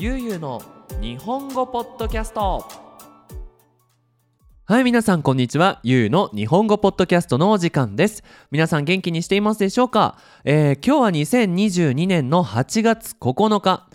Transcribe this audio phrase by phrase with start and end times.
[0.00, 0.62] ゆうゆうの
[1.00, 2.64] 日本語ポッドキャスト。
[4.64, 5.80] はい皆さんこんにちは。
[5.82, 8.22] ゆうの日本語ポッドキャストのお時間です。
[8.52, 13.88] 皆さん元気にしていますでしょうか、えー、今日は2022年の8月9日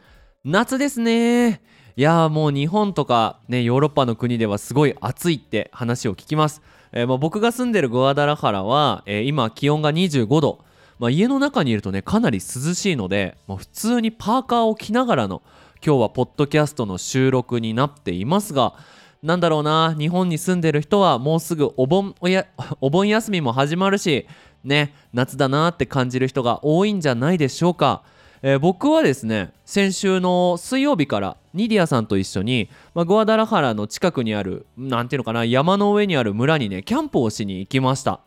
[0.44, 1.62] 夏ですね。
[1.96, 6.62] いやもう日本とかねヨーロッパの国ではすごい暑いって話を聞きます、
[6.92, 10.66] えー、まあ、僕が住んでるグアダラハラは、えー、今気温が25度
[11.00, 15.42] まあ、家の中にいるとねかなり涼しいので、まあ、普通にパーカーを着ながらの
[15.86, 18.74] 今日はポッドキャストの収録になっていますが
[19.22, 22.16] なんだろうな日本に住んでる人はもうすぐお盆
[22.80, 24.26] お盆休みも始まるし
[24.64, 28.04] ね夏だなって感じる人が多いんじゃないでしょうか、
[28.42, 38.22] えー、僕はですね先週の水曜日からニディアさんと一緒に、まあ、グアダラハラの近くにある何ていうのかな山の上にある村にねキャンプをしに行きました。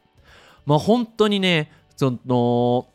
[0.66, 2.88] まあ本当にねその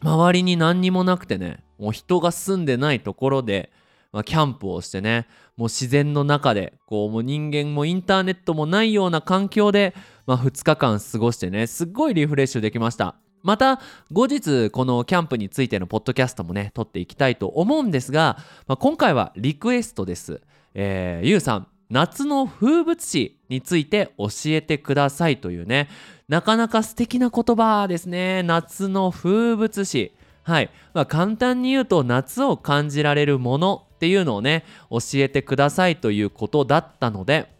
[0.00, 3.72] 周りに何にもなくてねもう人が住んでないところで
[4.12, 5.26] まあ、キャンプをしてね
[5.56, 9.94] もう自然の中でこうもう人間もインターネットもないような環境で、
[10.26, 13.16] まあ、2日間過ごしてねすっごいリフレッシュできました。
[13.44, 20.42] また後日このキャンプについてのポッドキャストもね撮っていきたいと思うんですが、まあ、今回はリクエストです、
[20.74, 25.88] えー、ゆうさん夏の風物詩について教えてくださいというね
[26.28, 28.42] なかなか素敵な言葉ですね。
[28.42, 30.12] 夏の風物詩。
[30.48, 37.52] はい、まあ、簡単に言うと夏を感じられるものっていうのをね教えてくださいということだったので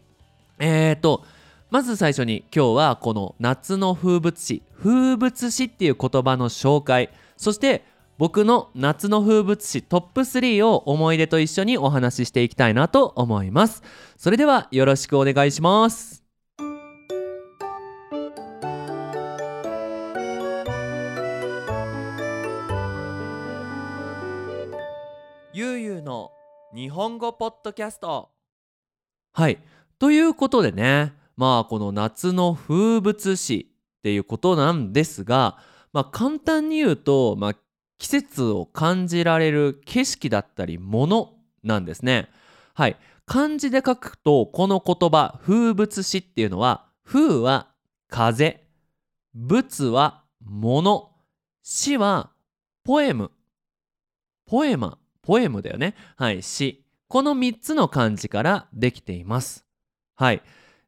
[0.58, 1.24] えーと
[1.70, 7.84] まず最初に今日はこの夏の風物詩風物詩っていう言葉の紹介そして
[8.16, 13.84] 僕の夏の風物詩トップ3を思い出と一緒にお話ししていきたいなと思います。
[14.16, 16.27] それではよろしくお願いします。
[26.74, 28.28] 日本語ポッドキャスト。
[29.32, 29.58] はい。
[29.98, 35.58] ということでねまあこの夏の風物詩っていうことなんですが
[35.94, 37.54] まあ簡単に言うと、まあ、
[37.96, 41.32] 季節を感じられる景色だったりもの
[41.64, 42.28] なんですね。
[42.74, 42.96] はい。
[43.24, 47.68] 漢字で書くとこの言葉風物詩っていうのは風は
[48.10, 48.62] 風
[49.34, 51.10] 物は物
[51.62, 52.30] 詩は
[52.84, 53.30] ポエム。
[54.46, 54.97] ポエマ。
[55.28, 55.94] ポエムだよね。
[56.16, 56.86] はい、詩。
[57.06, 59.66] この3つの漢字からできています。
[60.16, 60.42] はい。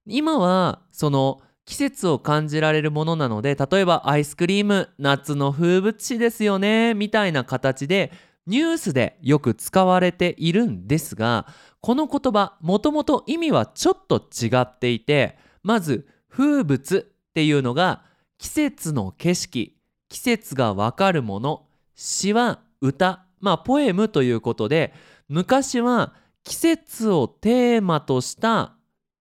[0.07, 8.13] 今は、その、季節を感じられるものなので、例えばアイスクリーム、夏の風物詩ですよね、みたいな形で、
[8.47, 11.47] ニュースでよく使われているんですが、
[11.83, 18.05] この言葉、もともと意味はちょっと違っていて、まず、風物っていうのが、
[18.39, 19.77] 季節の景色、
[20.09, 24.93] 季節がわかるもの、詩は歌まあポエムということで
[25.29, 26.15] 昔は
[26.45, 28.75] 季節をテーマとした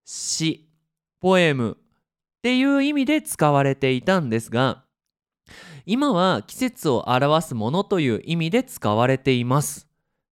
[0.05, 0.69] 詩
[1.19, 4.83] ポエムっていう意味で使われていたんですが
[5.85, 9.87] 今は季節を表すものという意味で使われています。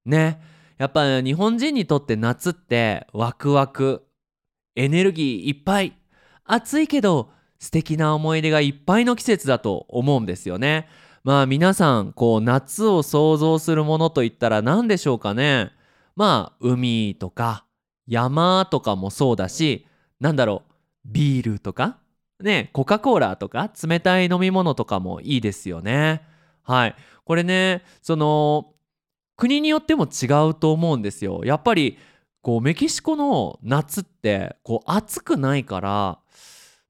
[0.06, 0.40] ね。
[0.78, 4.06] やっぱ日本人にとって夏ってワクワク
[4.76, 5.98] エネルギーいっぱい
[6.46, 10.88] 暑いけど素敵な思い出がいっぱいの季節だと思うんですよね。
[11.28, 15.74] まあ皆さんこう夏を想像するものといったら何でしょうかね。
[16.16, 17.66] まあ海とか
[18.08, 19.86] 山とかもそうだし
[20.22, 20.72] なんだろう
[21.04, 21.98] ビールとか
[22.40, 26.22] ねコカ・コーラとか冷たい飲み物とかもいいですよね。
[26.64, 26.96] はい。
[27.26, 28.72] これねその
[29.36, 31.42] 国によっても違うと思うんですよ。
[31.44, 31.98] やっぱり
[32.42, 36.20] こうメキシコの夏ってこう暑くないから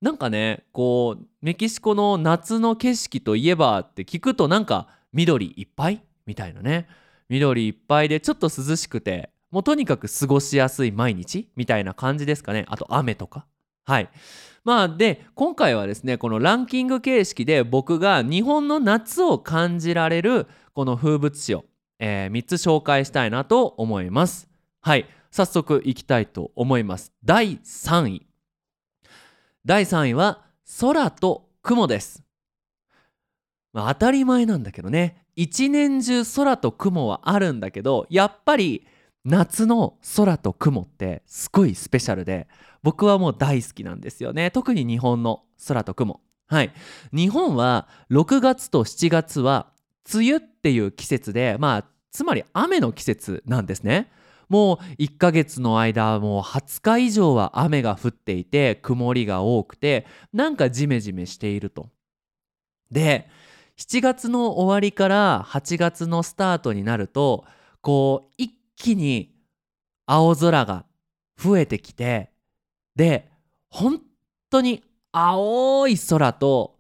[0.02, 6.88] なんかねこうメキシコの夏の景色といえばって聞くとなんか緑いっぱいみたいなね。
[7.30, 12.66] 緑いっぱいでちょっと涼しくてもうとにかく過ごしやすい毎日みたいな感じですかね。
[12.68, 13.46] あと雨とか。
[13.86, 14.10] はい。
[14.64, 21.66] まあで今回はですねこのランキング形式で僕が日本の夏を感じられるこの風物詩を、
[22.00, 24.50] えー、3つ紹介したいなと思います。
[24.82, 25.06] はい。
[25.32, 27.12] 早速いきたいと思います。
[27.24, 28.27] 第3位。
[29.68, 30.46] 第3位は
[30.80, 32.24] 空と雲です。
[33.74, 35.26] まあ、当たり前なんだけどね。
[35.36, 38.88] 一年中空と雲はあるんだけどやっぱり
[39.26, 42.48] 夏の空と雲ってすごいスペシャルで
[42.82, 44.52] 僕はもう大好きなんですよね。
[44.52, 46.22] 特に日本の空と雲。
[46.48, 46.72] はい。
[47.12, 49.74] 日本は6月と7月は
[50.14, 54.10] 梅雨っていう季節でまあつまり雨の季節なんですね。
[54.50, 61.90] もう1ヶ月の間もう20日以上は雨が降っていて曇りが多くてなんかジメジメしていると。
[62.92, 63.30] で
[63.78, 67.46] 7月の終わりから8月のスタートになると
[67.82, 69.36] こう一気に
[70.06, 70.86] 青空が
[71.38, 72.32] 増えてきて
[72.96, 73.30] で
[73.70, 74.02] 本
[74.50, 76.78] 当に青い空と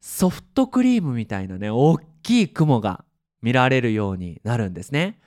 [0.00, 3.04] ソフトクリームみたいなね大きい雲が
[3.42, 5.18] 見られるようになるんですね。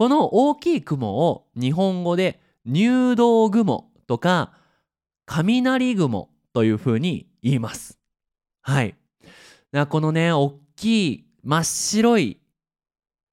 [0.00, 4.54] この大きい雲を日本語で入道雲とか
[5.26, 7.98] 雷雲というふうに言います。
[8.62, 8.94] はい。
[9.90, 12.40] このね大きい真っ白い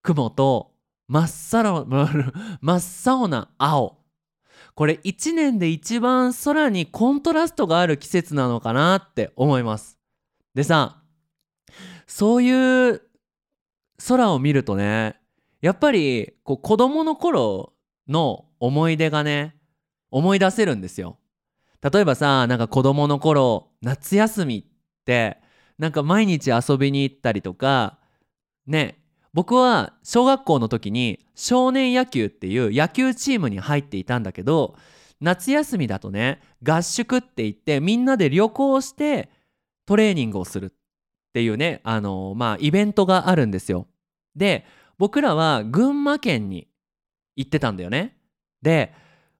[0.01, 0.73] 雲と
[1.07, 1.85] 真っ青
[2.59, 4.03] 真っ青な青
[4.75, 9.97] これ一年で一番空にコントラストがある季節なのかなって思います
[10.53, 11.01] でさ
[12.07, 13.01] そういう
[14.05, 15.17] 空を見るとね
[15.67, 17.73] やっぱりこう子供の頃
[18.07, 19.53] の思い出がね
[20.11, 21.17] 思い出せるんですよ
[21.81, 25.39] 例えばさなんか子供の頃夏休みって
[25.77, 27.99] なんか毎日遊びに行ったりとか
[28.65, 28.97] ね
[29.33, 34.77] 僕は小学校の時に少年野球っていう野球チームに入っていたんだけど
[35.19, 39.29] 夏休みだとね合宿って言ってみんなで旅行して
[39.85, 40.69] トレーニングをするっ
[41.33, 43.85] ていうねあのまあイベントがあるんですよ。
[44.33, 44.65] で
[44.97, 46.67] 僕らは群馬県に
[47.35, 48.17] 行ってたんだよね。
[48.61, 48.93] で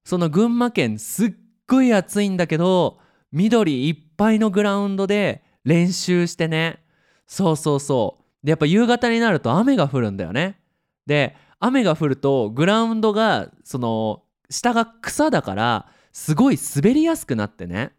[0.04, 1.32] その群馬県すっ
[1.66, 2.98] ごい暑いんだけど
[3.32, 6.82] 緑いっぱいのグラウンドで練習してね。
[7.26, 8.46] そうそうそう。
[8.46, 10.60] でやっぱ夕方になると雨が降るんだよね。
[11.06, 17.92] で雨が降るとグラウンドがその下が草だからすごい滑りやすくなってね。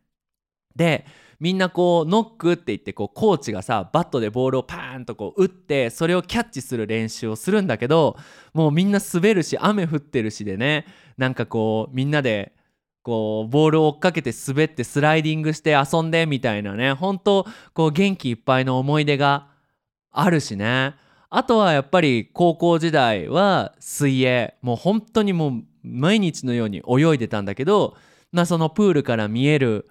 [0.76, 1.06] で
[1.40, 8.18] みんなこうノックって言ってこうコーチがさバットでボールをパーンとこう打ってそれをキャッチする練習をするんだけど
[8.54, 10.86] もうみんな滑るし雨降ってるしでね
[11.18, 12.54] なんかこうみんなで
[13.04, 19.48] こうボールを追っかけて滑ってスライディングして遊んでみたいなね本当こう元気いっぱいの思い出が
[20.12, 20.96] あるしね。
[21.32, 27.96] あとはやっぱり高校時代は水泳もう本当にもう毎日のように泳いでたんだけど
[28.32, 29.88] まあそのプールから見える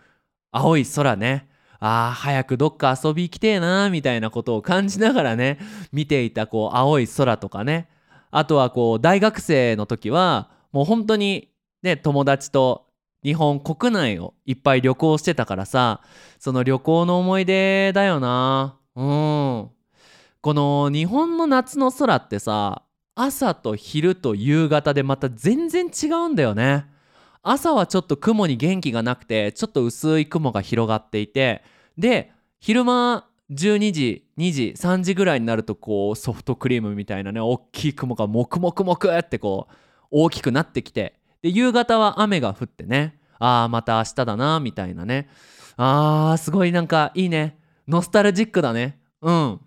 [0.51, 1.49] 青い空ね。
[1.81, 5.59] あー早くどっか遊び行きてえなみたいなことを感じながらね
[5.93, 7.89] 見ていたこう青い空とかね。
[8.31, 11.51] あとはこう大学生の時はもう本当に
[11.83, 12.87] ね友達と
[13.23, 16.03] 日本国内をいっぱい旅行してたからさ
[16.39, 18.77] その旅行の思い出だよな。
[18.97, 19.71] うん。
[20.41, 22.83] この日本の夏の空ってさ
[23.15, 26.87] 朝と昼と夕方でまた全然違うんだよね。
[27.43, 31.63] 朝はちょっと雲に元気がなくてちょっと薄い雲が広がっていて
[31.97, 39.75] で昼間12時2時3時ぐらいになるとこうソフトクリームみたいなね大きい雲がもくもくもくってこう
[40.11, 45.29] 大きくなってきてで夕方は雨が降ってねああまた明日だなみたいなね。
[45.77, 47.59] あーすごいなんかいいね。
[47.87, 48.99] ノスタルジックだね。
[49.23, 49.61] うん。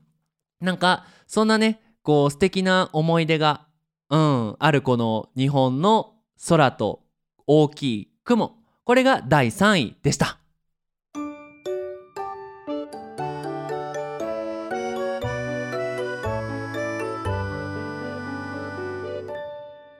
[0.59, 3.65] なんかそんなねこう素敵な思い出が
[4.09, 6.15] うんあるこの日本の
[6.49, 7.01] 空と
[7.47, 8.57] 大きい雲。
[8.83, 10.37] これが第3位でした。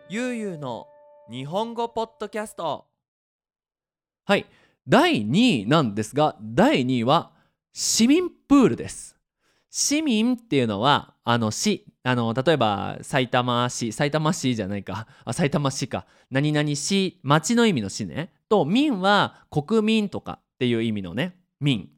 [0.09, 0.87] ゆうゆうの
[1.29, 2.85] 日本語ポッドキャスト。
[4.25, 4.45] はい。
[4.87, 7.31] 第2位なんですが第2位は
[7.71, 9.20] 市民プールです。
[9.73, 15.07] 市民っていうのはあの市あの例えば埼玉市埼玉市じゃないか。
[15.23, 16.05] あ埼玉市か。
[16.29, 18.33] 何々市町の意味の市ね。
[18.49, 21.37] と民は国民とかっていう意味のね。
[21.61, 21.89] 民。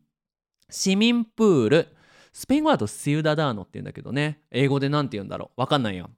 [0.69, 1.87] 市民プール。
[2.31, 4.41] スペイン語だとシウダダーノって言うんだけどね。
[4.51, 5.61] 英語で何て言うんだろう。
[5.61, 6.11] わかんないよ。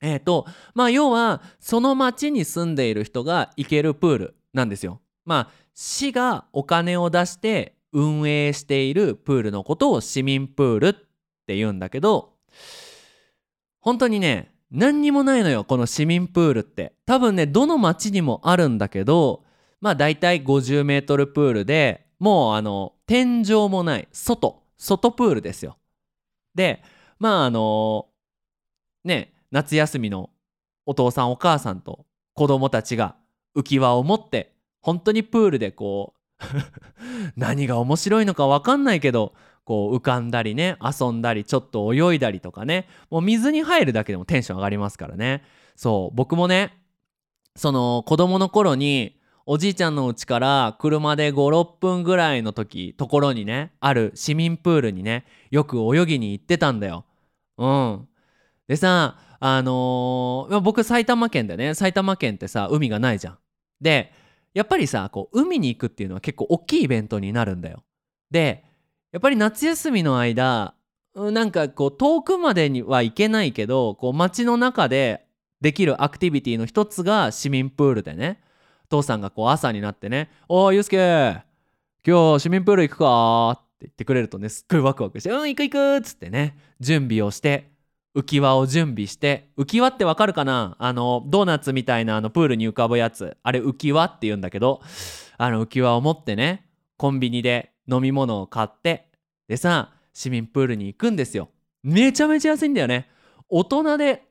[0.00, 5.00] えっ、ー、とまあ要はその町に住んでいる人が行けるプールなんですよ。
[5.24, 10.94] まあ市がお金を出して運営しているプールのことを市民プールっ
[11.46, 12.34] て言うんだけど
[13.80, 16.92] 本当にね何にもないのよこの市民プールって。
[17.06, 19.44] 多分ねどの町にもあるんだけど
[19.80, 25.78] まあ大体50メートルプールでもうあの天井もない外外プールですよ。
[26.54, 26.82] で
[27.18, 28.08] まああの
[29.04, 30.30] ね夏休みの
[30.84, 32.04] お父さんお母さんと
[32.34, 33.16] 子供たちが
[33.56, 34.52] 浮き輪を持って
[34.82, 36.17] 本当にプールでこう
[37.36, 45.42] 何が面白いのか分かんないけどこう浮かんだりね遊んだりちょっと泳いだりとかねもう水に入るだけでもテンション上がりますからね
[45.76, 46.72] そう僕もね
[47.56, 49.18] その子供の頃に
[49.50, 57.06] おじいちゃんの家から車で56分ぐらいの時ところにねある市民プールにねよく泳ぎに行ってたんだよ。
[57.56, 58.08] うん。
[58.68, 63.38] でさあのー、僕埼玉県でね埼玉県ってさ海がないじゃん。
[63.80, 64.12] で
[64.58, 67.84] やっぱりさこう海に行くっていうのは結構大きいイベントになるんだよ。
[68.28, 68.64] で
[69.12, 70.74] やっぱり夏休みの間
[71.14, 75.26] なんかこう遠くまでには行けないけどこう街の中で
[75.60, 78.40] できるアクティビティの一つが市民プールでね
[78.88, 81.36] 父さんがこう朝になってね「おーゆうすけ
[82.04, 87.70] 今日市民プール行くか?」って言ってくれるとねすっごいワクワクして「うん行く行く」っつってね準備をして
[88.16, 90.76] 浮き輪を準備して浮き輪ってわかるかな？
[90.78, 93.36] あのドーナツみたいなあのプールに浮かぶやつ。
[93.42, 94.80] あれ浮き輪って言うんだけど
[95.36, 99.10] あの浮き輪を持ってねコンビニで飲み物を買って
[99.46, 101.50] でさ市民プールに行くんですよ。
[101.82, 103.08] めちゃめちゃ安いんだよね。
[103.48, 104.24] 大人で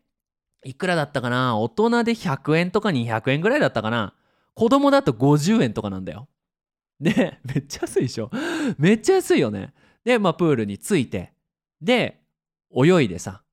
[0.65, 1.57] いくらだったかな？
[1.57, 4.13] 大人で100円とか200円ぐらいだったかな？
[4.53, 6.27] 子供だと50円とかなんだよ。
[6.99, 8.31] でめっちゃ安いでしょ？
[8.77, 9.71] めっちゃ安いよね。
[10.03, 11.31] でまあプールに着いて。
[11.79, 12.21] で
[12.75, 13.43] 泳いでさ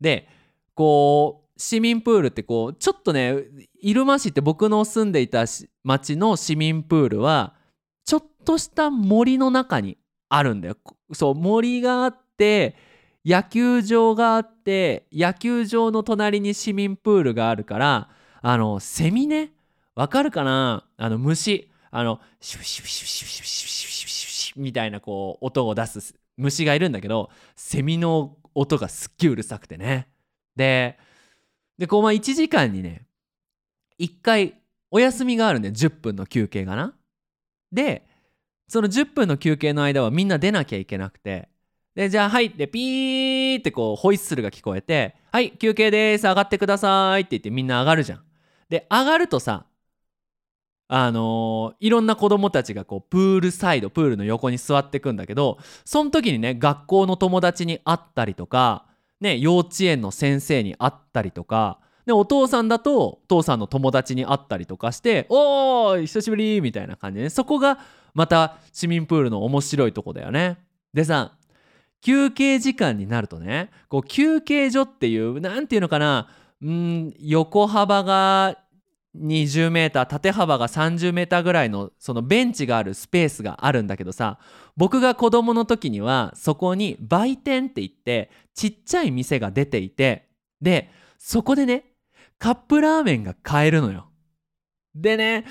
[0.00, 0.28] で
[0.74, 3.44] こう市民プールってこうちょっとね
[3.82, 5.44] 入間市って僕の住んでいた
[5.84, 7.54] 町の市民プールは
[8.04, 9.96] ちょっとした森の中に
[10.28, 10.76] あるんだよ。
[11.12, 12.76] そう森があって
[13.24, 18.10] 野球場があって野球場の隣に市民プールがあるから
[18.42, 19.52] あのセミね？
[19.94, 20.84] わかるかな？
[20.96, 21.70] あの虫。
[21.92, 30.08] あのシュシュシュシュシュシュシュシュシュシュみたいなこう音を出す虫がいるんだけどセミの音がすっげえうるさくてね。
[30.56, 30.98] で
[31.78, 33.06] でこうまあ1時間にね
[34.00, 34.54] 1回
[34.90, 36.94] お休みがあるんで10分の休憩がな。
[37.70, 38.06] で
[38.68, 41.48] その10分の休憩の間はみんな出なきゃいけなくて。
[41.94, 48.24] でじゃあはいでピーってこうホイッスルが聞こえて「はい休憩です上がってください」って言ってみんな上がるじゃん。
[48.68, 49.64] で上がるとさ
[50.88, 58.86] あのー、いろんな子供たちがこうプールサイドプールの横に座ってくんだけどその時にね学校の友達に会ったりとか、
[59.20, 67.78] ね、幼稚園の先生に会ったりとかでお父さんだと父さんの友達に会ったりとかして「おー久しぶり!」みたいな感じで、ね、そこが
[68.14, 70.58] また市民プールの面白いとこだよね。
[70.94, 71.32] でさ
[72.00, 76.28] 休憩時間になるとねこう休憩所っていう何て言うのかな
[76.62, 78.56] うん横幅が
[79.20, 84.38] 20メーター縦幅が30メーターぐらいのそのベンチがあるスペースがあるんだけどさ
[84.76, 90.28] 僕が子供の時にはそこに売店って言ってちっちゃい店が出ていて
[90.60, 91.84] でそこでね
[92.38, 94.08] カップラーメンが買えるのよ。
[94.94, 95.44] でね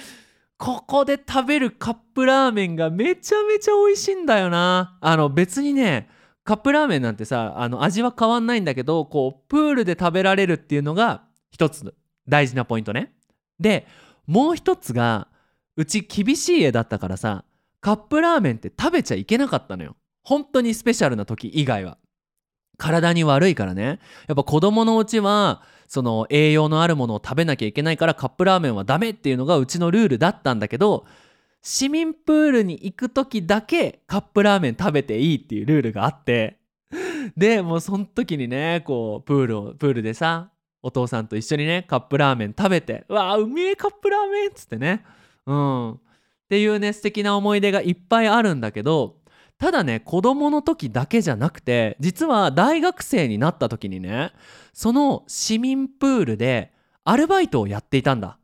[0.58, 4.98] ここで食べるカップラーメンがめちゃめちゃ美味しいんだよな。
[5.02, 6.10] あの別にね
[6.44, 11.94] カップラーメンなんてさあの味は変わんないんだけどこうプールで食べられるっていうのが一つ
[12.28, 13.14] 大事なポイントね。
[13.60, 13.88] で
[14.28, 15.28] もう一つが
[15.76, 17.44] うち厳しい家だったからさ
[17.82, 19.96] カップラーメンって食べちゃいけなかったのよ。
[20.24, 22.00] 本当にスペシャルな時以外は。
[22.78, 24.00] 体に悪いからね。
[24.28, 31.06] やっぱ子供のうちはその栄養のあるものを食べなきゃいけないからカップラーメンはダメっていうのがうちのルールだったんだけど
[31.62, 36.58] 市民プールに行く時だけカップラーメン食べていいっていうルールがあって。
[37.38, 40.50] でもうその時にねこうプールをプールでさ
[40.86, 45.04] お父さんと一緒にねカップラーメン食べて「うわあうめえカップラーメン」っつってね。
[45.48, 45.92] うん。
[45.94, 45.98] っ
[46.48, 49.16] ていうね素敵な思い出がいっぱいあるんだけど
[49.58, 54.32] ただね子供の時だけじゃなくて実は大学生になった時にね
[54.74, 56.72] その市民プールで
[57.04, 58.38] アルバイトをやっていたんだ。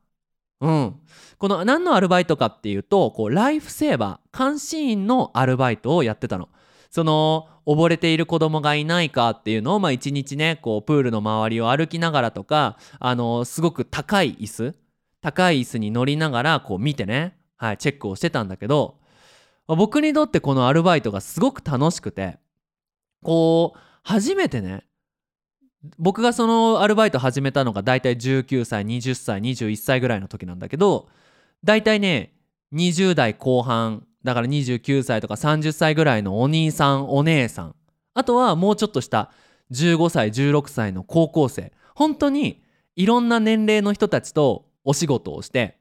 [0.62, 0.96] うん。
[1.38, 6.50] この何のアルバイトかっていうとこうライフセーバー監視員のアルバイトをやってたの。
[6.92, 14.76] その溺れている子供がいないかっていうのをまあ一日ねこうプールの周りを歩きながらとかあのすごく高い椅子
[15.22, 18.98] 高い椅子に乗りながらこう見てね、はい、チェックをしてたんだけど
[19.68, 22.38] 僕にとってこのアルバイトがすごく楽しくて
[23.24, 24.84] こう初めてね
[25.98, 31.08] 僕がそのアルバイト始めたのが大体19歳20歳21歳ぐらいの時なんだけど
[31.64, 32.34] 大体ね
[32.74, 37.76] 20代後半だから29歳とか30歳ぐらいのお兄さんお姉さん。
[38.14, 39.32] あとはもうちょっとした
[39.72, 41.72] 15歳16歳の高校生。
[41.96, 42.62] 本当に
[42.96, 45.78] いろんな年齢の人たちとお仕事をして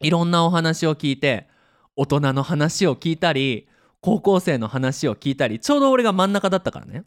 [0.00, 1.48] いろんなお話を聞いて
[1.96, 3.68] 大人の話を聞いたり
[4.00, 7.04] 高校生の話を聞いたりちょうど俺が真ん中だったからね。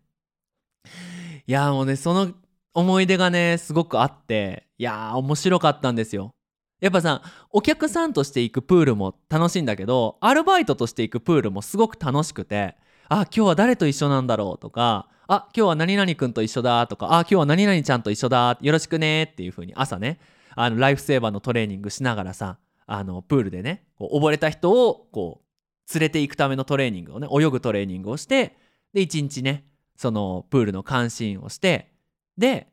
[1.46, 2.32] いやもうねその
[2.74, 6.32] 思い出がねすごくあっていや面白かったんですよ。
[6.80, 12.76] やっぱさお客さんとして行くプールも楽しいんだけどアルバイトとして行くプールもすごく楽しくて
[13.10, 20.20] あ今日は誰と一緒なんだろうとかあ今日は何々くんと一緒だとかあ今日は何々ちゃんと一緒だよろしくねっていう風に朝ね
[20.56, 28.56] あのライフセーバーのトレーニングしながらさあのプールでねこう溺れた人をこう連れて行くためのトレーニングをね泳ぐトレーニングをして
[28.94, 29.66] で一日ね
[29.96, 31.92] そのプールの監視員をして
[32.38, 32.68] で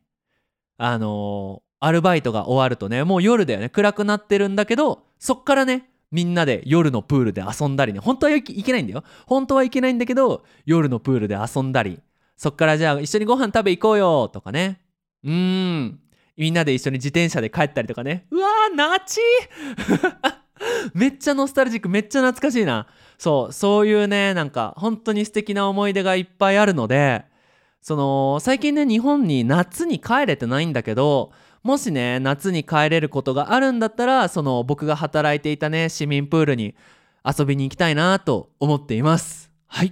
[0.77, 3.69] あのアルバイトが終わるとねもう夜だよね。
[3.69, 7.99] 暗くなってるんだけどそっからねみんなで夜のプールで遊んだりね。
[7.99, 9.03] 本当はいけないんだよ。
[9.25, 11.99] 本当はいけないんだけど夜のプールで遊んだり。
[12.37, 14.81] そっからじゃあ一緒にご飯食べ行こうよとかね。
[15.23, 15.99] うーん。
[16.37, 18.25] みんなで一緒に自転車で帰ったりとかね。
[18.31, 19.21] うわーナチ
[20.93, 22.87] めっちゃノスタルジックめっちゃ懐かしいな。
[23.17, 27.25] そうそういうねなんか本当に素敵な思い出がいっぱいあるので
[27.81, 31.31] その最近ね日本に夏に帰れてないんだけど
[31.65, 36.75] もしね夏に帰れることがあるんだったらその僕が働いていたね市民プールに
[37.25, 39.51] 遊びに行きたいなと思っています。
[39.65, 39.91] はい。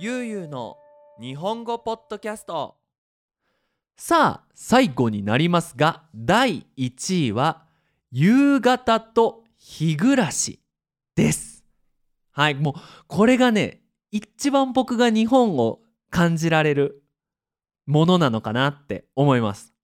[0.00, 0.78] ゆうゆうの
[1.20, 2.74] 日本語ポッドキャスト。
[3.96, 7.62] さあ最後になりますが第1位は
[8.10, 10.58] 夕方と日暮らし
[11.14, 11.49] です。
[12.40, 12.74] はいもう
[13.06, 17.02] これがね一番僕が日本を感じられる
[17.86, 19.74] ものなのかなって思います。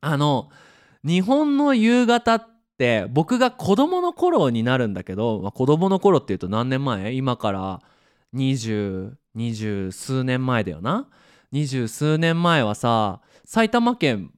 [0.00, 0.50] あの
[1.04, 7.14] 日本の夕方って僕が子供の頃になるんだけど、まあ、子供の頃っていうと何年前？
[7.14, 7.80] 今から
[8.34, 11.06] 20 20数年前だよな？
[11.52, 14.32] 二十数年前はさ埼玉県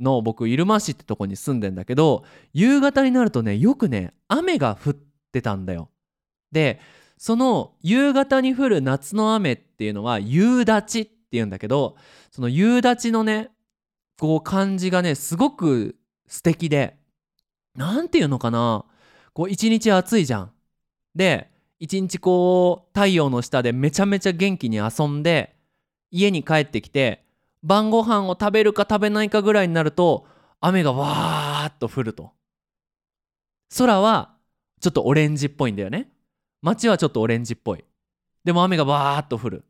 [0.00, 4.94] の僕入間市ってとこに住んでんだけど夕方になるとねよくね雨が降っ
[5.32, 5.90] てたんだよ。
[6.52, 6.80] で
[7.18, 11.96] その夕方に降る夏の雨っていうのは夕立っていうんだけど
[12.30, 13.50] その夕立のね
[14.18, 16.96] こう感じがねすごく素敵で
[17.74, 18.84] 何て言うのかな
[19.32, 20.52] こう一日暑いじゃん。
[21.14, 25.56] で一日こう太陽の下でめちゃめちゃ元気に遊んで
[26.10, 27.24] 家に帰ってきて
[27.62, 30.26] 晩ご飯を食べるか食べないかぐらいになると
[30.60, 32.32] 雨がわーっと降ると
[33.76, 34.34] 空は
[34.80, 36.08] ちょっとオレンジっぽいんだよね
[36.66, 37.84] 街はちょっとオレンジっぽい
[38.44, 39.64] でも雨がわーっと降る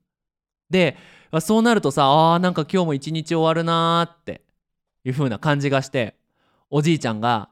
[0.70, 0.96] で
[1.40, 4.40] そうなるとさあーなんか今日も一日終わるなーって
[5.04, 6.14] いう風な感じがして
[6.70, 7.50] おじいちゃんが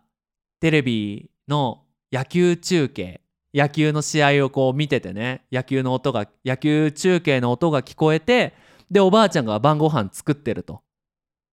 [0.61, 3.21] テレビの野球中継
[3.53, 8.55] 野球の試合をこう見ててね野球の音が野球中継の音が聞こえて
[8.91, 10.83] でおばあちゃんが晩ご飯作ってると。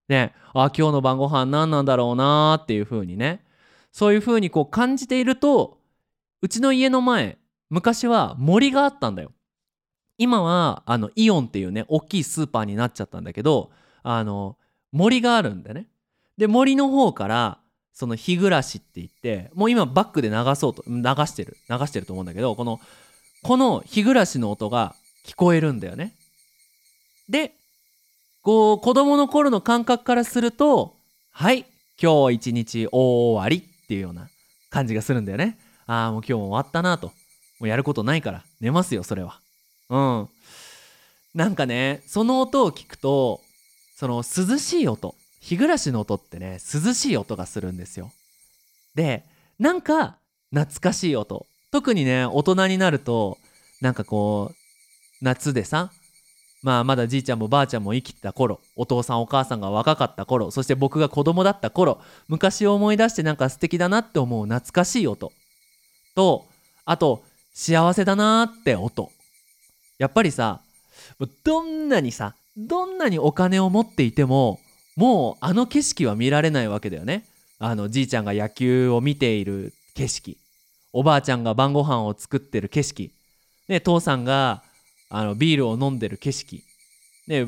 [0.08, 3.44] ねあ今日の晩ご飯何なんだろうなっていう風にね
[3.92, 5.78] そういう風にこう感じていると
[6.40, 7.38] うちの家の前
[7.72, 9.32] 昔は森があったんだよ。
[10.18, 13.70] 今はあのイオンっていうね大きいスーパーになっちゃったんだけど
[14.02, 14.58] あの
[14.92, 15.86] 森があるんでね。
[16.36, 17.58] で森の方から
[17.94, 22.78] その日暮らしって言ってもう今バックで流そうと流してる流してると思うんだけどこの
[23.42, 26.12] この日暮らしの音が聞こえるんだよね。
[27.30, 27.54] で
[28.42, 30.94] こう子供の頃の感覚からすると
[31.30, 31.64] はい
[32.00, 34.28] 今日一日終わりっていうような
[34.68, 35.58] 感じがするんだよね。
[35.86, 37.12] ああもう今日も終わったなと
[37.62, 38.42] もうやることないから。
[38.60, 39.38] 寝ますよそれは。
[39.88, 40.28] うん。
[41.32, 43.40] なんかねその音を聞くと
[43.94, 45.14] その涼しい音。
[45.40, 48.10] 日暮らしの音ってね涼しい音がするんですよ。
[48.96, 49.24] で
[49.60, 50.16] なんか
[50.52, 51.46] 懐かしい音。
[51.70, 53.38] 特にね大人になると
[53.80, 54.54] なんかこう
[55.24, 55.92] 夏でさ
[56.64, 65.30] まあまだじいちゃんもばあちゃんも生きてた頃お父さんお母さんが若かった頃そして僕が子供だった頃昔を思い出してなんか素敵だなって思う懐かしい音。
[66.16, 66.48] と
[66.84, 67.22] あと
[67.52, 69.10] 幸せだなって音。
[69.98, 70.60] やっぱりさ
[71.44, 74.60] どんなにさどんなにお金を持っていても
[74.96, 77.24] もうあの景色は見られないわけだよね。
[77.58, 80.36] あのじいちゃんが野球を見ている景色。
[80.92, 83.10] おばあちゃんが晩ご飯を作ってる景色。
[83.68, 84.62] ね父さんが
[85.08, 86.62] あのビールを飲んでる景色。
[87.26, 87.46] ね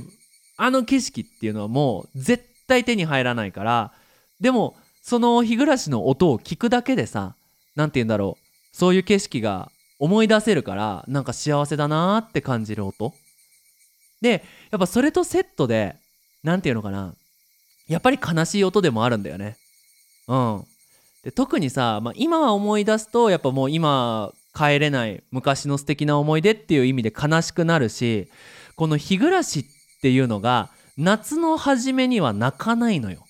[0.56, 3.92] あの景色っていうのはもう絶対手に入らないから
[4.40, 7.34] でもその日暮らしの音を聞くだけでさ
[7.74, 8.44] 何て言うんだろう。
[8.72, 13.14] そういう景色が思い出せるからなんか幸せだなって感じる音。
[14.20, 15.96] でやっぱそれとセットで
[16.42, 17.14] 何て言うのかな。
[17.86, 19.56] やっぱり悲しい音でもあるんだよね。
[20.28, 20.64] うん。
[21.22, 28.28] で特にさ、まあ、今は思い出すとやっぱもう今帰れない昔の素敵な思い出っていう意味で悲しくなるし
[28.76, 29.64] この日暮らしっ
[30.00, 33.24] ていうのが夏の初めには泣かないのよ。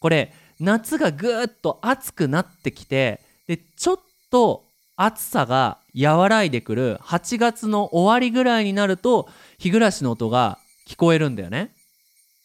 [0.00, 3.98] これ夏がぐーっと暑くなってきてでちょっ
[4.30, 4.64] と
[4.96, 9.28] 暑さが和らいでくる8月の終わりぐらいになると
[9.58, 11.74] 日暮らしの音が聞こえるんだよね。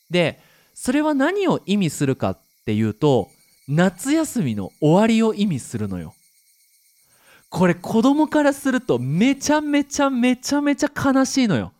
[0.10, 0.40] で
[0.74, 3.30] それは何を意味するかっていうと
[3.68, 6.14] 夏休みの終わりを意味するのよ。
[7.50, 11.72] これ子供からするとめちゃめちゃめちゃめちゃ悲しいのよ。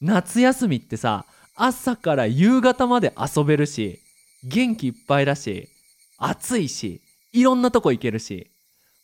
[0.00, 1.24] 夏休みってさ
[1.54, 4.00] 朝から夕方まで遊べるし
[4.44, 5.68] 元気いっぱいだし
[6.18, 7.00] 暑いし
[7.32, 8.49] いろんなとこ行けるし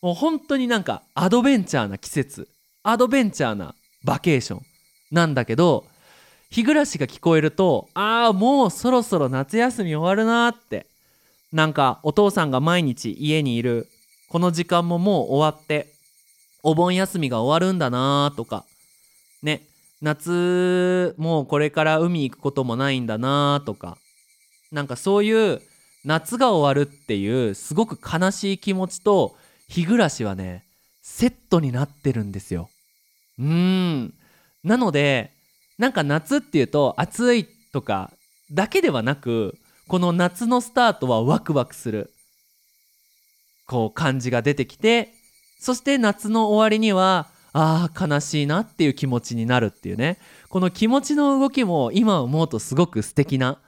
[0.07, 2.47] もう本当になんかアドベンチャーな季節。
[2.85, 4.63] アドベンチャーなバケーション。
[5.11, 5.85] なんだけど
[6.49, 10.87] 日暮らしが聞こえるとああもうそろそろ夏休み終わるなって。
[11.53, 13.89] なんかお父さんが毎日家にいる。
[14.29, 15.89] この時間ももう終わって。
[16.63, 18.65] お盆休みが終わるんだなとか。
[19.43, 19.63] ね。
[20.03, 23.99] 夏もうこれから海行くこともないんだなとか。
[24.71, 25.61] なんかそういう
[26.05, 29.35] 夏が終わるっていうすごく悲しい気持ちと
[29.69, 30.65] 日暮らしはね
[31.03, 32.69] セットになってるんですよ。
[33.39, 34.15] うーん。
[34.65, 35.33] なので
[35.79, 38.11] なんか夏っていうと暑いとか
[38.51, 39.57] だけではなく
[39.89, 42.11] この夏のスタートはワクワクする。
[43.67, 45.13] こう感じが出てきて
[45.59, 50.19] そして夏の終わりにはあー悲しいなっていう気持ちになるっていうね。
[50.49, 53.59] この気持ちの動きも今思うとすごく素敵な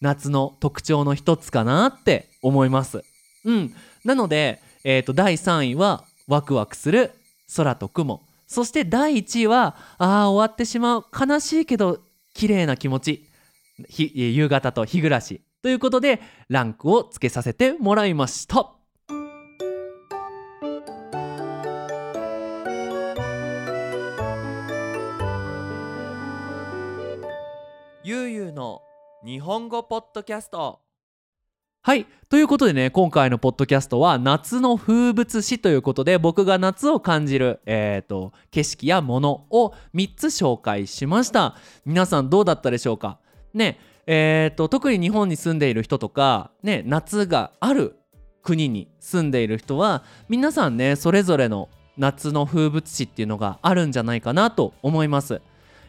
[0.00, 3.02] 夏の特徴の一つかなって思います。
[3.44, 3.74] うん。
[4.04, 7.10] なので、えー、と第3位はワクワクする
[7.56, 8.22] 空と雲。
[8.46, 12.00] そして第1位はあー終わってしまう悲しいけど
[12.34, 13.26] 綺麗な気持ち。
[13.88, 15.40] 夕方と日暮らし。
[15.62, 16.20] ということで
[16.50, 18.70] ランクをつけさせてもらいました。
[28.04, 28.82] ゆうゆうの
[29.24, 30.83] 日本語ポッドキャスト。
[31.86, 32.06] はい。
[32.30, 41.56] ということでね今回のポッドキャストは夏の風物詩ということで僕が夏を感じる、えーと、景色やものを3つ紹介しました。
[41.84, 43.18] 皆さんどうだったでしょうか？
[43.52, 47.96] ねえーと特に日本に住んでいる人とか、ね、夏がある
[48.42, 51.68] 国に住んでいる人は皆さんねそれぞれの
[51.98, 55.42] 夏の風物詩っていうのがあるんじゃないかなと思います。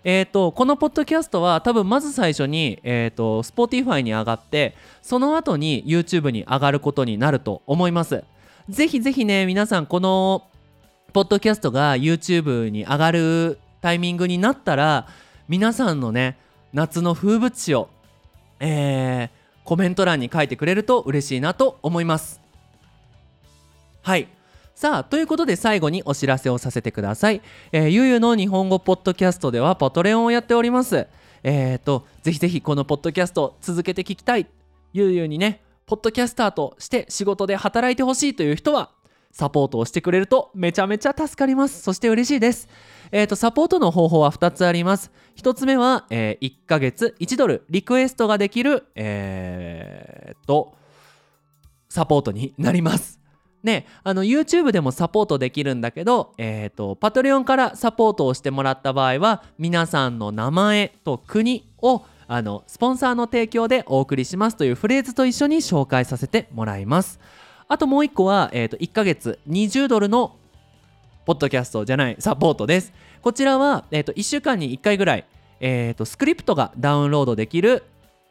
[0.07, 8.23] えーと、このポッドキャストは多分まず最初に、えーと、Spotify に上がってその後に YouTube に上がることになると思います。
[8.69, 10.43] ぜひぜひね皆さんこの
[11.11, 15.07] ポッドキャストが YouTube に上がるタイミングになったら
[15.47, 16.37] 皆さんのね
[16.71, 17.89] 夏の風物詩を、
[18.59, 19.29] えー、
[19.63, 22.41] コメント欄に書いてくれると嬉しいなと思います。
[24.03, 24.27] はい
[24.75, 31.07] さあということで最後にお知らせをさせてください、えー、ゆうゆうの日本語ポッドキャストではパトレオンをやっております。
[31.43, 34.47] えっ、ー、とぜひぜひこのポッドキャスト続けて聞きたい。
[34.91, 38.91] ゆうゆうにねポッドキャスターとして仕事で働いてほしいという人は
[39.31, 41.81] サポートをしてくれるとめちゃめちゃ助かります。
[41.81, 42.67] そして嬉しいです。
[43.13, 45.09] えっ、ー、とサポートの方法は2つあります。
[45.37, 50.75] 1つ目は、えー、1ヶ月1ドルリクエストができるえー、と
[51.87, 53.24] サポートになります。
[53.65, 67.19] ね、あの YouTube でもサポートできるんだけど、えーと、パトレオンからサポートをしてもらった場合は皆さんの名前と国をあのスポンサーの提供でお送りしますというフレーズと一緒に紹介させてもらいます。
[67.67, 70.35] あともう一個は、えーと、1ヶ月20ドルの
[71.25, 72.93] ポッドキャストじゃないサポートです。
[73.23, 75.25] こちらは、えーと、1週間に1回ぐらい、
[75.59, 77.83] えーとスクリプトがダウンロードできる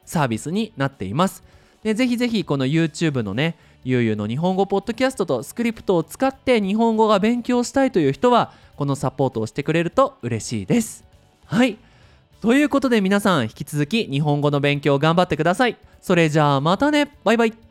[0.04, 1.42] サービスになっています。
[1.82, 11.04] でぜひぜひこの YouTube のねゆうゆうの日本語ポッドキャストとスクリプトを使って日本語が勉強したいという人はこのサポートをしてくれると嬉しいです。
[11.44, 11.76] はい。
[12.40, 15.76] ということで皆さん引き続き日本語の勉強頑張ってください。
[16.00, 17.14] それじゃあまたね。
[17.24, 17.63] バイバイ。